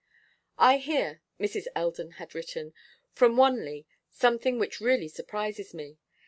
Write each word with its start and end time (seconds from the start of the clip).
'I 0.57 0.77
hear,' 0.77 1.21
Mrs. 1.39 1.67
Eldon 1.75 2.13
had 2.13 2.33
written, 2.33 2.73
'from 3.11 3.37
Wanley 3.37 3.85
something 4.09 4.57
which 4.57 4.81
really 4.81 5.07
surprises 5.07 5.75
me. 5.75 5.99